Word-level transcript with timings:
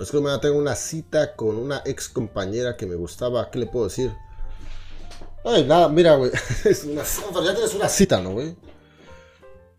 Es 0.00 0.10
que 0.10 0.18
mañana 0.18 0.40
tengo 0.40 0.58
una 0.58 0.74
cita 0.74 1.36
con 1.36 1.56
una 1.56 1.82
ex 1.84 2.08
compañera 2.08 2.76
que 2.76 2.86
me 2.86 2.96
gustaba. 2.96 3.50
¿Qué 3.50 3.60
le 3.60 3.66
puedo 3.66 3.86
decir? 3.86 4.12
Ay, 5.44 5.64
nada, 5.64 5.88
mira, 5.88 6.16
güey. 6.16 6.32
Es 6.64 6.84
una, 6.84 7.02
tienes 7.04 7.74
una 7.74 7.88
cita, 7.88 8.20
¿no, 8.20 8.32
güey? 8.32 8.56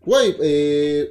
Güey, 0.00 0.36
eh. 0.40 1.10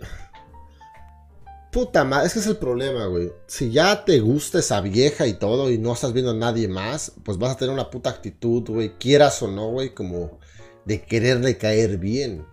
Puta 1.71 2.05
madre, 2.05 2.27
es 2.27 2.33
que 2.33 2.39
es 2.39 2.47
el 2.47 2.57
problema, 2.57 3.05
güey. 3.07 3.31
Si 3.47 3.69
ya 3.69 4.05
te 4.05 4.21
gusta 4.21 4.59
esa 4.59 4.79
vieja 4.79 5.27
y 5.27 5.33
todo 5.33 5.69
y 5.69 5.77
no 5.77 5.93
estás 5.93 6.13
viendo 6.13 6.31
a 6.31 6.35
nadie 6.35 6.69
más, 6.69 7.11
pues 7.23 7.37
vas 7.37 7.51
a 7.51 7.57
tener 7.57 7.73
una 7.73 7.91
puta 7.91 8.09
actitud, 8.09 8.63
güey. 8.67 8.97
Quieras 8.97 9.41
o 9.43 9.47
no, 9.49 9.69
güey, 9.71 9.93
como 9.93 10.39
de 10.85 11.03
quererle 11.03 11.57
caer 11.57 11.97
bien. 11.97 12.45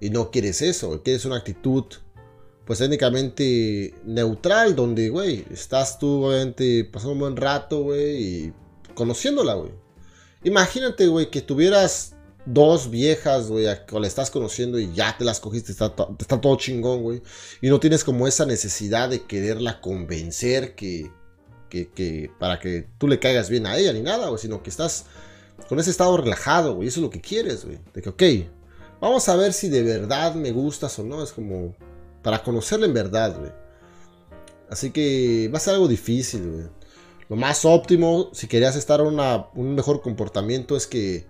Y 0.00 0.10
no 0.10 0.30
quieres 0.30 0.62
eso, 0.62 1.02
quieres 1.02 1.24
una 1.24 1.36
actitud, 1.36 1.86
pues 2.68 2.80
técnicamente 2.80 3.94
neutral, 4.04 4.76
donde, 4.76 5.08
güey, 5.08 5.46
estás 5.50 5.98
tú, 5.98 6.24
obviamente, 6.24 6.84
pasando 6.84 7.14
un 7.14 7.18
buen 7.20 7.36
rato, 7.38 7.82
güey, 7.82 8.22
y 8.22 8.52
conociéndola, 8.92 9.54
güey. 9.54 9.72
Imagínate, 10.44 11.06
güey, 11.06 11.30
que 11.30 11.40
tuvieras 11.40 12.14
dos 12.44 12.90
viejas, 12.90 13.48
güey, 13.48 13.64
que 13.86 13.98
le 13.98 14.06
estás 14.06 14.30
conociendo 14.30 14.78
y 14.78 14.92
ya 14.92 15.16
te 15.16 15.24
las 15.24 15.40
cogiste, 15.40 15.72
está, 15.72 15.94
está 16.18 16.42
todo 16.42 16.58
chingón, 16.58 17.00
güey. 17.00 17.22
Y 17.62 17.70
no 17.70 17.80
tienes 17.80 18.04
como 18.04 18.28
esa 18.28 18.44
necesidad 18.44 19.08
de 19.08 19.22
quererla 19.22 19.80
convencer 19.80 20.74
que, 20.74 21.10
que, 21.70 21.88
que, 21.88 22.30
para 22.38 22.60
que 22.60 22.86
tú 22.98 23.08
le 23.08 23.18
caigas 23.18 23.48
bien 23.48 23.64
a 23.64 23.78
ella 23.78 23.94
ni 23.94 24.02
nada, 24.02 24.28
güey, 24.28 24.42
sino 24.42 24.62
que 24.62 24.68
estás 24.68 25.06
con 25.70 25.80
ese 25.80 25.90
estado 25.90 26.14
relajado, 26.18 26.74
güey. 26.74 26.88
Eso 26.88 27.00
es 27.00 27.04
lo 27.04 27.10
que 27.10 27.22
quieres, 27.22 27.64
güey. 27.64 27.78
De 27.94 28.02
que, 28.02 28.10
ok, 28.10 28.22
vamos 29.00 29.26
a 29.30 29.36
ver 29.36 29.54
si 29.54 29.70
de 29.70 29.82
verdad 29.82 30.34
me 30.34 30.50
gustas 30.50 30.98
o 30.98 31.02
no. 31.02 31.22
Es 31.22 31.32
como 31.32 31.74
para 32.28 32.42
conocerla 32.42 32.84
en 32.84 32.92
verdad, 32.92 33.38
güey. 33.38 33.50
Así 34.68 34.90
que 34.90 35.48
va 35.50 35.56
a 35.56 35.60
ser 35.62 35.72
algo 35.72 35.88
difícil, 35.88 36.46
güey. 36.46 36.66
Lo 37.30 37.36
más 37.36 37.64
óptimo, 37.64 38.28
si 38.34 38.46
querías 38.46 38.76
estar 38.76 39.00
en 39.00 39.18
un 39.54 39.74
mejor 39.74 40.02
comportamiento, 40.02 40.76
es 40.76 40.86
que 40.86 41.26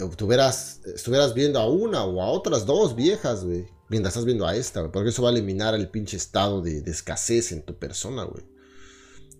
estuvieras, 0.00 0.80
estuvieras 0.84 1.32
viendo 1.32 1.60
a 1.60 1.70
una 1.70 2.02
o 2.02 2.20
a 2.20 2.26
otras 2.26 2.66
dos 2.66 2.96
viejas, 2.96 3.44
güey. 3.44 3.66
Mientras 3.88 4.14
estás 4.14 4.24
viendo 4.24 4.48
a 4.48 4.56
esta, 4.56 4.80
güey. 4.80 4.90
Porque 4.90 5.10
eso 5.10 5.22
va 5.22 5.28
a 5.28 5.32
eliminar 5.32 5.76
el 5.76 5.90
pinche 5.90 6.16
estado 6.16 6.60
de, 6.60 6.78
escasez 6.78 7.52
en 7.52 7.62
tu 7.62 7.78
persona, 7.78 8.24
güey. 8.24 8.42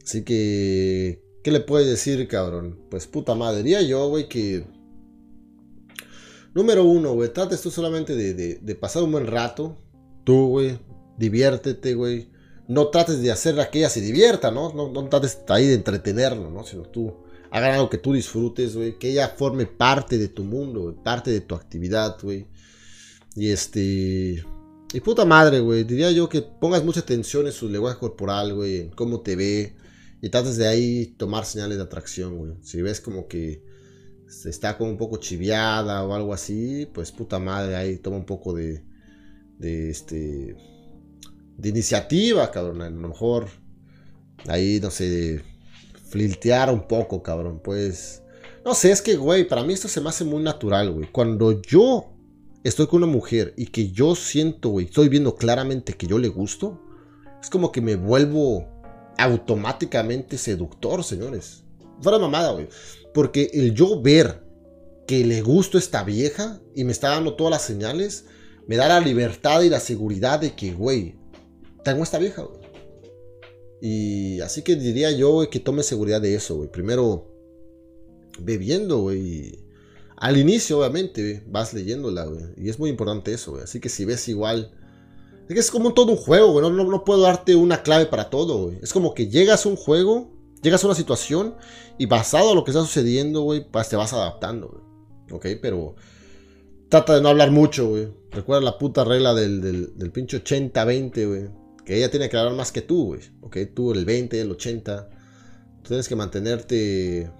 Así 0.05 0.23
que, 0.23 1.21
¿qué 1.43 1.51
le 1.51 1.59
puedes 1.59 1.89
decir, 1.89 2.29
cabrón? 2.29 2.79
Pues 2.93 3.09
puta 3.09 3.35
madre, 3.35 3.65
diría 3.65 3.83
yo, 3.83 4.09
güey, 4.09 4.29
que... 4.29 4.65
Número 6.55 6.85
uno, 6.85 7.13
güey, 7.15 7.33
trates 7.33 7.61
tú 7.61 7.73
solamente 7.73 8.15
de, 8.15 8.75
pasar 8.77 9.03
un 9.03 9.11
buen 9.11 9.27
rato. 9.27 9.77
Tú, 10.25 10.49
güey, 10.49 10.79
diviértete, 11.19 11.95
güey. 11.95 12.29
No 12.69 12.89
trates 12.89 13.23
de 13.23 13.31
hacer 13.31 13.55
que 13.71 13.79
ella 13.79 13.91
se 13.91 14.01
divierta, 14.01 14.51
¿no? 14.51 14.73
No, 14.73 15.09
trates 15.09 15.39
ahí 15.49 15.67
de 15.67 15.75
entretenerlo, 15.75 16.51
¿no? 16.51 16.65
Sino 16.65 16.83
tú 16.83 17.15
hagan 17.51 17.75
algo 17.75 17.89
que 17.89 17.99
tú 17.99 18.13
disfrutes, 18.13 18.77
güey, 18.77 18.99
que 18.99 19.11
ella 19.11 19.29
forme 19.29 19.67
parte 19.67 20.19
de 20.19 20.29
tu 20.29 20.45
mundo, 20.45 20.95
parte 21.05 21.31
de 21.31 21.41
tu 21.41 21.55
actividad, 21.55 22.17
güey. 22.23 22.47
Y 23.35 23.51
este... 23.51 24.45
Y 24.93 25.01
puta 25.01 25.25
madre, 25.25 25.61
güey, 25.61 25.85
diría 25.85 26.11
yo 26.11 26.29
que 26.29 26.43
pongas 26.43 26.85
mucha 26.85 27.01
atención 27.01 27.47
en 27.47 27.53
su 27.53 27.69
lenguaje 27.69 27.99
corporal, 27.99 28.55
güey, 28.55 28.81
en 28.81 28.91
cómo 28.91 29.21
te 29.21 29.37
ve. 29.37 29.77
Y 30.23 30.31
trates 30.31 30.57
de 30.57 30.67
ahí 30.67 31.07
tomar 31.19 31.45
señales 31.45 31.77
de 31.77 31.85
atracción, 31.85 32.37
güey. 32.39 32.53
Si 32.63 32.81
ves 32.83 33.01
como 33.01 33.29
que 33.29 33.63
se 34.29 34.51
está 34.51 34.77
como 34.77 34.91
un 34.91 34.97
poco 34.97 35.19
chiviada 35.19 36.05
o 36.05 36.15
algo 36.15 36.33
así, 36.35 36.89
pues 36.93 37.13
puta 37.13 37.39
madre, 37.39 37.77
ahí 37.77 37.99
toma 37.99 38.17
un 38.17 38.27
poco 38.27 38.55
de... 38.55 38.85
De 39.59 39.91
este... 39.91 40.57
De 41.57 41.69
iniciativa, 41.69 42.51
cabrón. 42.51 42.83
A 42.83 42.91
lo 42.91 43.09
mejor... 43.09 43.49
Ahí, 44.49 44.79
no 44.81 44.91
sé 44.91 45.43
flirtear 46.07 46.73
un 46.73 46.87
poco, 46.87 47.23
cabrón. 47.23 47.61
Pues, 47.63 48.23
no 48.65 48.75
sé, 48.75 48.91
es 48.91 49.03
que, 49.03 49.17
güey, 49.17 49.47
para 49.47 49.63
mí 49.63 49.73
esto 49.73 49.89
se 49.89 50.01
me 50.01 50.09
hace 50.09 50.25
muy 50.25 50.43
natural, 50.43 50.91
güey. 50.91 51.11
Cuando 51.11 51.61
yo 51.63 52.07
estoy 52.65 52.87
con 52.87 53.03
una 53.03 53.13
mujer 53.13 53.55
y 53.57 53.67
que 53.67 53.91
yo 53.91 54.15
siento, 54.15 54.71
güey, 54.71 54.87
estoy 54.87 55.09
viendo 55.09 55.37
claramente 55.37 55.93
que 55.95 56.07
yo 56.07 56.19
le 56.19 56.29
gusto, 56.29 56.81
es 57.41 57.51
como 57.51 57.71
que 57.71 57.81
me 57.81 57.97
vuelvo 57.97 58.67
automáticamente 59.19 60.39
seductor, 60.39 61.05
señores. 61.05 61.65
Fuera 62.01 62.19
mamada, 62.19 62.53
güey. 62.53 62.69
Porque 63.15 63.51
el 63.53 63.75
yo 63.75 64.01
ver 64.01 64.43
que 65.07 65.25
le 65.25 65.41
gusto 65.41 65.79
a 65.79 65.81
esta 65.81 66.03
vieja 66.03 66.61
y 66.75 66.85
me 66.85 66.93
está 66.93 67.11
dando 67.11 67.35
todas 67.35 67.53
las 67.53 67.63
señales, 67.63 68.27
me 68.67 68.77
da 68.77 68.89
la 68.89 69.01
libertad 69.01 69.63
y 69.63 69.69
la 69.69 69.81
seguridad 69.81 70.41
de 70.41 70.55
que, 70.55 70.73
güey, 70.73 71.15
tengo 71.87 72.03
esta 72.03 72.19
vieja, 72.19 72.43
güey. 72.43 72.61
Y 73.81 74.41
así 74.41 74.63
que 74.63 74.75
diría 74.75 75.13
yo, 75.13 75.49
que 75.51 75.61
tome 75.61 75.83
seguridad 75.83 76.21
de 76.21 76.35
eso, 76.35 76.57
güey. 76.57 76.69
Primero, 76.69 77.33
bebiendo, 78.41 78.99
güey. 78.99 79.65
Al 80.17 80.37
inicio, 80.37 80.79
obviamente, 80.79 81.45
vas 81.47 81.75
leyéndola, 81.75 82.25
güey. 82.25 82.45
Y 82.57 82.71
es 82.71 82.79
muy 82.79 82.91
importante 82.91 83.33
eso, 83.33 83.53
güey. 83.53 83.63
Así 83.63 83.81
que 83.81 83.89
si 83.89 84.05
ves 84.05 84.29
igual... 84.29 84.73
Es 85.49 85.55
que 85.55 85.61
es 85.61 85.71
como 85.71 85.95
todo 85.95 86.11
un 86.11 86.19
juego, 86.19 86.53
güey. 86.53 86.69
No, 86.69 86.85
no, 86.85 87.05
puedo 87.05 87.21
darte 87.21 87.55
una 87.55 87.83
clave 87.85 88.07
para 88.07 88.31
todo, 88.31 88.65
güey. 88.65 88.79
Es 88.83 88.93
como 88.93 89.15
que 89.15 89.29
llegas 89.29 89.65
a 89.65 89.69
un 89.69 89.77
juego, 89.77 90.33
llegas 90.63 90.83
a 90.83 90.89
una 90.89 90.97
situación 90.97 91.55
y 91.99 92.07
basado 92.07 92.51
a 92.51 92.55
lo 92.55 92.65
que 92.65 92.73
está 92.73 92.83
sucediendo, 92.83 93.43
güey, 93.43 93.65
te 93.89 93.97
vas 93.97 94.13
adaptando, 94.13 94.69
güey. 94.69 94.83
Ok, 95.31 95.61
pero 95.63 95.95
trata 96.89 97.15
de 97.15 97.21
no 97.21 97.29
hablar 97.29 97.53
mucho, 97.53 97.91
güey. 97.91 98.09
Recuerda 98.33 98.65
la 98.65 98.79
puta 98.79 99.05
regla 99.05 99.35
del, 99.35 99.61
del, 99.61 99.97
del 99.97 100.11
pinche 100.11 100.43
80-20, 100.43 101.29
güey 101.29 101.66
que 101.87 101.97
ella 101.97 102.11
tiene 102.11 102.29
que 102.29 102.37
hablar 102.37 102.55
más 102.55 102.73
que 102.73 102.83
tú, 102.83 103.07
güey. 103.07 103.21
Ok, 103.41 103.59
tú 103.73 103.93
el 103.93 104.05
20, 104.05 104.41
el 104.41 104.51
80. 104.51 105.09
Tú 105.83 105.89
tienes 105.89 106.09
que 106.09 106.17
mantenerte. 106.17 107.31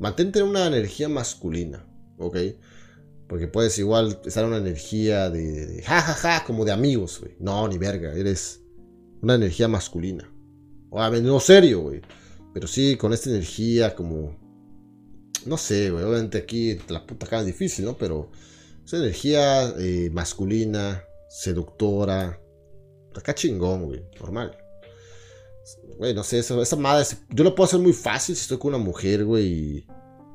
Mantente 0.00 0.40
en 0.40 0.46
una 0.46 0.66
energía 0.66 1.08
masculina, 1.08 1.86
ok. 2.18 2.36
Porque 3.28 3.46
puedes 3.46 3.78
igual 3.78 4.20
estar 4.26 4.42
en 4.42 4.50
una 4.50 4.58
energía 4.58 5.30
de, 5.30 5.80
jajaja, 5.86 6.40
ja, 6.40 6.44
como 6.44 6.64
de 6.64 6.72
amigos, 6.72 7.20
güey. 7.20 7.36
No, 7.38 7.66
ni 7.68 7.78
verga, 7.78 8.12
eres 8.12 8.60
una 9.22 9.36
energía 9.36 9.68
masculina. 9.68 10.28
Obviamente 10.90 11.28
no 11.28 11.38
serio, 11.38 11.80
güey. 11.80 12.02
Pero 12.52 12.66
sí, 12.66 12.96
con 12.96 13.12
esta 13.12 13.30
energía 13.30 13.94
como... 13.94 14.36
No 15.46 15.56
sé, 15.56 15.90
güey. 15.90 16.02
Obviamente 16.02 16.38
aquí 16.38 16.78
la 16.88 17.06
puta 17.06 17.26
cara 17.26 17.42
es 17.42 17.46
difícil, 17.46 17.84
¿no? 17.84 17.96
Pero 17.96 18.30
esa 18.84 18.96
energía 18.96 19.72
eh, 19.78 20.10
masculina, 20.12 21.04
seductora, 21.28 22.40
Acá 23.20 23.34
chingón, 23.34 23.84
güey. 23.84 24.04
Normal. 24.20 24.56
Güey, 25.98 26.14
no 26.14 26.22
sé, 26.22 26.40
esa, 26.40 26.76
madre. 26.76 27.06
Yo 27.30 27.44
lo 27.44 27.54
puedo 27.54 27.66
hacer 27.66 27.80
muy 27.80 27.92
fácil 27.92 28.36
si 28.36 28.42
estoy 28.42 28.58
con 28.58 28.74
una 28.74 28.84
mujer, 28.84 29.24
güey. 29.24 29.86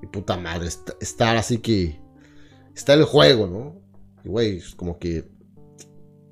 Y, 0.02 0.08
puta 0.12 0.38
madre. 0.38 0.70
estar 1.00 1.38
así 1.38 1.60
que. 1.60 2.00
Está 2.76 2.94
el 2.94 3.04
juego, 3.04 3.48
¿no? 3.48 3.82
Y, 4.24 4.30
güey, 4.30 4.62
como 4.76 4.98
que. 4.98 5.30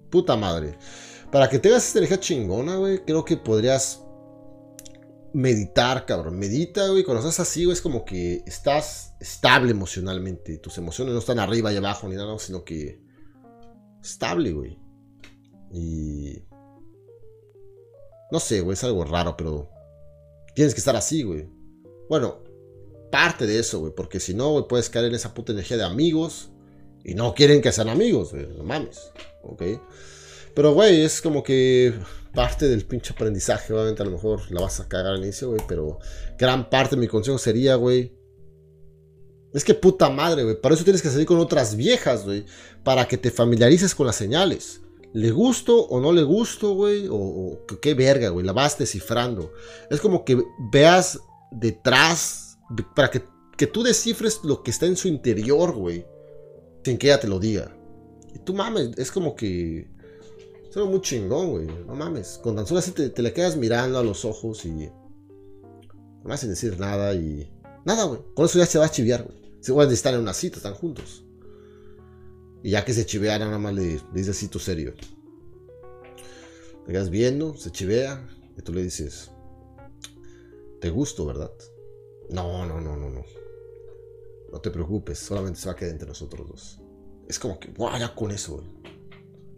Puta 0.10 0.36
madre. 0.36 0.78
Para 1.32 1.50
que 1.50 1.60
tengas 1.60 1.86
esta 1.86 2.00
energía 2.00 2.20
chingona, 2.20 2.78
güey, 2.78 3.04
creo 3.04 3.26
que 3.26 3.36
podrías 3.36 4.02
meditar, 5.34 6.06
cabrón. 6.06 6.40
Medita, 6.40 6.88
güey. 6.88 7.04
Cuando 7.04 7.28
estás 7.28 7.48
así, 7.48 7.66
güey, 7.66 7.74
es 7.74 7.82
como 7.82 8.06
que 8.06 8.44
estás 8.48 9.14
estable 9.20 9.72
emocionalmente. 9.72 10.58
Tus 10.58 10.78
emociones 10.78 11.14
no 11.14 11.20
están 11.20 11.40
arriba 11.40 11.72
y 11.74 11.78
abajo 11.78 12.08
ni 12.08 12.16
nada, 12.16 12.40
sino 12.40 12.64
que 12.64 13.02
estable, 14.02 14.54
güey. 14.54 14.87
Y... 15.72 16.44
No 18.32 18.40
sé, 18.40 18.62
güey, 18.62 18.74
es 18.74 18.84
algo 18.84 19.04
raro, 19.04 19.36
pero... 19.38 19.70
Tienes 20.56 20.74
que 20.74 20.80
estar 20.80 20.96
así, 20.96 21.24
güey. 21.24 21.50
Bueno, 22.10 22.44
parte 23.12 23.46
de 23.46 23.60
eso, 23.60 23.80
güey, 23.80 23.94
porque 23.96 24.20
si 24.20 24.34
no, 24.34 24.52
güey, 24.52 24.68
puedes 24.68 24.90
caer 24.90 25.06
en 25.06 25.16
esa 25.16 25.34
puta 25.34 25.52
energía 25.52 25.78
de 25.78 25.84
amigos. 25.84 26.50
Y 27.04 27.14
no 27.14 27.34
quieren 27.34 27.62
que 27.62 27.72
sean 27.72 27.90
amigos, 27.90 28.32
güey, 28.32 28.48
no 28.48 28.64
mames, 28.64 29.12
¿ok? 29.44 29.64
Pero, 30.54 30.74
güey, 30.74 31.02
es 31.02 31.22
como 31.22 31.44
que 31.44 31.94
parte 32.34 32.68
del 32.68 32.86
pinche 32.86 33.14
aprendizaje, 33.14 33.74
obviamente 33.74 34.02
a 34.02 34.06
lo 34.06 34.12
mejor 34.12 34.52
la 34.52 34.62
vas 34.62 34.80
a 34.80 34.88
cagar 34.88 35.14
al 35.14 35.24
inicio, 35.24 35.50
güey, 35.50 35.62
pero 35.68 36.00
gran 36.38 36.70
parte 36.70 36.96
de 36.96 37.02
mi 37.02 37.08
consejo 37.08 37.38
sería, 37.38 37.76
güey, 37.76 38.18
es 39.54 39.64
que 39.64 39.74
puta 39.74 40.10
madre, 40.10 40.44
güey, 40.44 40.60
para 40.60 40.76
eso 40.76 40.84
tienes 40.84 41.02
que 41.02 41.10
salir 41.10 41.26
con 41.26 41.40
otras 41.40 41.76
viejas, 41.76 42.26
güey, 42.26 42.46
para 42.84 43.08
que 43.08 43.18
te 43.18 43.32
familiarices 43.32 43.96
con 43.96 44.06
las 44.06 44.16
señales. 44.16 44.82
¿Le 45.18 45.32
gusto 45.32 45.76
o 45.88 46.00
no 46.00 46.12
le 46.12 46.22
gusto, 46.22 46.76
güey? 46.76 47.08
O, 47.10 47.66
qué 47.82 47.96
verga, 47.96 48.30
güey. 48.30 48.46
La 48.46 48.54
vas 48.54 48.78
descifrando. 48.78 49.52
Es 49.90 50.00
como 50.00 50.24
que 50.24 50.44
veas 50.72 51.20
detrás, 51.50 52.60
para 52.96 53.10
que, 53.10 53.24
que, 53.58 53.66
tú 53.66 53.82
descifres 53.82 54.42
lo 54.44 54.62
que 54.62 54.70
está 54.70 54.86
en 54.86 54.96
su 54.96 55.08
interior, 55.08 55.74
güey. 55.74 56.06
Sin 56.84 57.00
que 57.00 57.08
ella 57.08 57.20
te 57.20 57.28
lo 57.28 57.40
diga. 57.40 57.76
Y 58.36 58.38
tú 58.38 58.54
mames, 58.54 58.92
es 58.96 59.12
como 59.12 59.36
que... 59.36 59.90
Es 60.70 60.78
algo 60.78 60.92
muy 60.92 61.02
chingón, 61.02 61.50
güey. 61.50 61.66
No 61.66 61.96
mames. 61.96 62.40
Con 62.44 62.56
tan 62.56 62.68
solo 62.68 62.78
así 62.80 62.92
te, 62.92 63.10
te 63.10 63.24
le 63.24 63.34
quedas 63.34 63.58
mirando 63.58 63.98
a 63.98 64.04
los 64.04 64.24
ojos 64.24 64.66
y... 64.66 64.92
No 66.24 66.32
hace 66.32 66.48
decir 66.48 66.80
nada 66.80 67.16
y... 67.16 67.52
Nada, 67.86 68.04
güey. 68.04 68.22
Con 68.36 68.46
eso 68.46 68.60
ya 68.60 68.68
se 68.68 68.78
va 68.78 68.86
a 68.86 68.92
chiviar, 68.92 69.24
güey. 69.24 69.42
Se 69.62 69.72
van 69.72 69.90
a 69.90 69.94
estar 69.94 70.14
en 70.14 70.20
una 70.20 70.36
cita, 70.36 70.58
están 70.58 70.76
juntos. 70.76 71.24
Y 72.64 72.72
ya 72.72 72.84
que 72.84 72.94
se 72.94 73.06
chivea, 73.06 73.38
nada 73.40 73.58
más 73.58 73.74
le, 73.74 74.00
dices 74.14 74.30
así 74.30 74.48
tu 74.48 74.60
serio. 74.60 74.94
Te 76.86 76.92
quedas 76.92 77.10
viendo, 77.10 77.56
se 77.56 77.72
chivea, 77.72 78.28
y 78.58 78.62
tú 78.62 78.74
le 78.74 78.84
dices, 78.84 79.32
te 80.82 80.90
gusto, 80.90 81.26
¿verdad? 81.26 81.52
No, 82.30 82.66
no, 82.66 82.82
no, 82.82 82.98
no, 82.98 83.10
no. 83.10 83.24
No 84.52 84.62
te 84.62 84.72
preocupes, 84.72 85.20
solamente 85.20 85.60
se 85.60 85.68
va 85.68 85.74
a 85.74 85.76
quedar 85.76 85.92
entre 85.92 86.08
nosotros 86.08 86.48
dos. 86.48 86.82
Es 87.28 87.40
como 87.40 87.60
que, 87.60 87.72
guau, 87.72 87.98
ya 88.00 88.16
con 88.16 88.32
eso, 88.32 88.56
güey. 88.56 88.68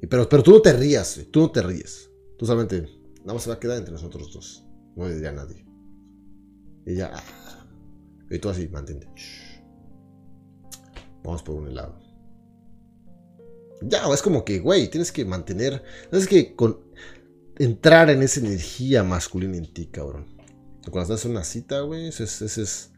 Pero, 0.09 0.27
pero 0.27 0.43
tú 0.43 0.51
no 0.51 0.61
te 0.61 0.73
rías. 0.73 1.19
Tú 1.31 1.41
no 1.41 1.51
te 1.51 1.61
ríes. 1.61 2.09
Tú 2.37 2.45
solamente, 2.45 2.81
nada 3.19 3.33
más 3.33 3.43
se 3.43 3.49
va 3.49 3.55
a 3.55 3.59
quedar 3.59 3.77
entre 3.77 3.93
nosotros 3.93 4.33
dos. 4.33 4.65
No 4.95 5.07
le 5.07 5.15
diría 5.15 5.29
a 5.29 5.33
nadie. 5.33 5.65
Y 6.85 6.95
ya. 6.95 7.11
Y 8.29 8.39
tú 8.39 8.49
así, 8.49 8.67
mantente. 8.69 9.07
Vamos 11.23 11.43
por 11.43 11.55
un 11.55 11.67
helado. 11.67 12.08
Ya, 13.81 14.03
es 14.13 14.21
como 14.21 14.43
que, 14.43 14.59
güey, 14.59 14.89
tienes 14.89 15.11
que 15.11 15.25
mantener. 15.25 15.83
Tienes 16.09 16.27
que 16.27 16.55
con, 16.55 16.79
entrar 17.57 18.09
en 18.09 18.23
esa 18.23 18.39
energía 18.39 19.03
masculina 19.03 19.57
en 19.57 19.71
ti, 19.73 19.87
cabrón. 19.87 20.27
Cuando 20.91 21.13
estás 21.13 21.25
en 21.25 21.31
una 21.31 21.43
cita, 21.43 21.81
güey, 21.81 22.07
eso 22.07 22.23
es, 22.23 22.41
es 22.41 22.91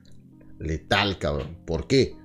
letal, 0.60 1.18
cabrón. 1.20 1.58
¿Por 1.66 1.88
qué? 1.88 2.16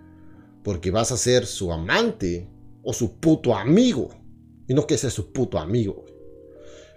Porque 0.62 0.90
vas 0.90 1.12
a 1.12 1.16
ser 1.16 1.46
su 1.46 1.72
amante 1.72 2.48
o 2.82 2.92
su 2.92 3.18
puto 3.18 3.54
amigo. 3.54 4.10
Y 4.68 4.74
no 4.74 4.86
que 4.86 4.98
sea 4.98 5.10
su 5.10 5.32
puto 5.32 5.58
amigo, 5.58 5.94
güey. 5.94 6.14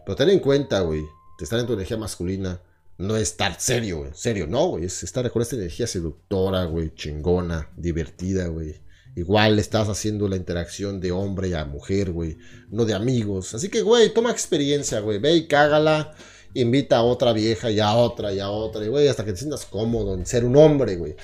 Pero 0.06 0.16
ten 0.16 0.30
en 0.30 0.40
cuenta, 0.40 0.82
güey, 0.82 1.02
de 1.02 1.44
estar 1.44 1.60
en 1.60 1.68
tu 1.68 1.74
energía 1.74 1.98
masculina 1.98 2.62
no 3.00 3.16
es 3.16 3.30
estar 3.30 3.60
serio, 3.60 4.00
güey. 4.00 4.12
Serio, 4.14 4.46
no, 4.46 4.68
güey. 4.68 4.86
Es 4.86 5.04
estar 5.04 5.30
con 5.32 5.42
esta 5.42 5.56
energía 5.56 5.88
seductora, 5.88 6.66
güey, 6.66 6.94
chingona, 6.94 7.72
divertida, 7.78 8.48
güey. 8.48 8.82
Igual 9.16 9.60
estás 9.60 9.90
haciendo 9.90 10.28
la 10.28 10.36
interacción 10.36 11.00
de 11.00 11.12
hombre 11.12 11.56
a 11.56 11.66
mujer, 11.66 12.12
güey. 12.12 12.38
No 12.70 12.86
de 12.86 12.94
amigos. 12.94 13.54
Así 13.54 13.70
que, 13.70 13.82
güey, 13.82 14.14
toma 14.14 14.32
experiencia, 14.32 15.00
güey. 15.00 15.20
Ve 15.20 15.36
y 15.36 15.48
cágala. 15.48 16.14
Invita 16.54 16.98
a 16.98 17.04
otra 17.04 17.34
vieja 17.34 17.70
y 17.70 17.80
a 17.80 17.94
otra 17.94 18.34
y 18.34 18.40
a 18.40 18.50
otra. 18.50 18.86
Y, 18.86 18.88
güey, 18.88 19.08
hasta 19.08 19.26
que 19.26 19.32
te 19.32 19.40
sientas 19.40 19.66
cómodo 19.66 20.14
en 20.14 20.26
ser 20.26 20.46
un 20.46 20.56
hombre, 20.56 20.96
güey. 20.96 21.16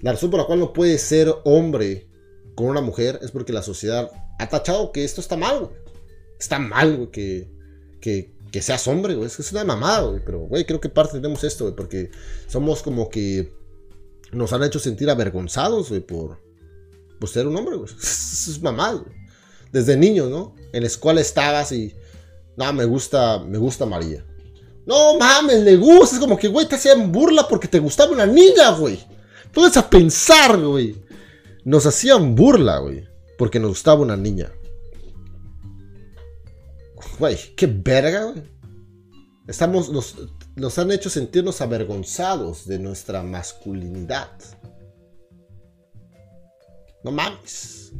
La 0.00 0.12
razón 0.12 0.30
por 0.30 0.40
la 0.40 0.46
cual 0.46 0.60
no 0.60 0.72
puedes 0.72 1.02
ser 1.02 1.32
hombre 1.44 2.08
con 2.54 2.66
una 2.66 2.80
mujer 2.80 3.18
es 3.22 3.30
porque 3.30 3.52
la 3.52 3.62
sociedad 3.62 4.10
ha 4.38 4.48
tachado 4.48 4.90
que 4.92 5.04
esto 5.04 5.20
está 5.20 5.36
mal, 5.36 5.60
güey. 5.60 5.76
Está 6.38 6.58
mal, 6.58 6.96
güey, 6.96 7.10
que, 7.10 7.50
que, 8.00 8.34
que 8.50 8.62
seas 8.62 8.86
hombre, 8.88 9.14
güey. 9.14 9.26
Es 9.26 9.52
una 9.52 9.64
mamada, 9.64 10.02
güey. 10.02 10.22
Pero, 10.24 10.40
güey, 10.40 10.64
creo 10.64 10.80
que 10.80 10.88
parte 10.88 11.18
tenemos 11.18 11.44
esto, 11.44 11.64
güey. 11.64 11.76
Porque 11.76 12.10
somos 12.48 12.82
como 12.82 13.08
que 13.08 13.52
nos 14.32 14.52
han 14.52 14.64
hecho 14.64 14.78
sentir 14.78 15.10
avergonzados, 15.10 15.90
güey, 15.90 16.00
por, 16.00 16.41
por 17.22 17.28
ser 17.28 17.46
un 17.46 17.56
hombre, 17.56 17.76
güey. 17.76 17.88
Es 18.02 18.60
güey. 18.60 19.04
Desde 19.70 19.96
niño, 19.96 20.28
¿no? 20.28 20.56
En 20.72 20.80
la 20.80 20.88
escuela 20.88 21.20
estabas 21.20 21.70
y. 21.70 21.94
No, 22.56 22.72
me 22.72 22.84
gusta, 22.84 23.38
me 23.38 23.58
gusta 23.58 23.86
María. 23.86 24.26
No 24.84 25.16
mames, 25.20 25.62
le 25.62 25.76
gusta. 25.76 26.16
Es 26.16 26.20
como 26.20 26.36
que, 26.36 26.48
güey, 26.48 26.66
te 26.66 26.74
hacían 26.74 27.12
burla 27.12 27.46
porque 27.46 27.68
te 27.68 27.78
gustaba 27.78 28.10
una 28.10 28.26
niña, 28.26 28.72
güey. 28.72 28.98
Puedes 29.54 29.76
a 29.76 29.88
pensar, 29.88 30.58
güey. 30.58 31.00
Nos 31.64 31.86
hacían 31.86 32.34
burla, 32.34 32.78
güey. 32.78 33.06
Porque 33.38 33.60
nos 33.60 33.70
gustaba 33.70 34.00
una 34.00 34.16
niña. 34.16 34.50
Güey, 37.20 37.36
qué 37.54 37.68
verga, 37.68 38.24
güey. 38.24 38.42
Estamos, 39.46 39.90
nos, 39.90 40.16
nos 40.56 40.76
han 40.76 40.90
hecho 40.90 41.08
sentirnos 41.08 41.60
avergonzados 41.60 42.66
de 42.66 42.80
nuestra 42.80 43.22
masculinidad. 43.22 44.32
No 47.04 47.10
mames. 47.10 47.92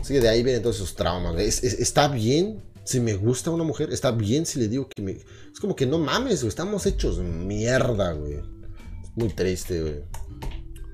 Así 0.00 0.14
que 0.14 0.20
de 0.20 0.28
ahí 0.28 0.42
vienen 0.42 0.62
todos 0.62 0.76
esos 0.76 0.94
traumas. 0.94 1.36
está 1.38 2.08
bien 2.08 2.62
si 2.84 3.00
me 3.00 3.14
gusta 3.14 3.50
una 3.50 3.64
mujer. 3.64 3.92
Está 3.92 4.10
bien 4.10 4.44
si 4.46 4.58
le 4.58 4.68
digo 4.68 4.88
que 4.88 5.02
me. 5.02 5.12
Es 5.12 5.60
como 5.60 5.74
que 5.74 5.86
no 5.86 5.98
mames, 5.98 6.40
güey. 6.40 6.48
Estamos 6.48 6.84
hechos 6.86 7.18
mierda, 7.18 8.12
güey. 8.12 8.34
Es 8.34 9.10
muy 9.16 9.28
triste, 9.28 9.80
güey. 9.80 10.02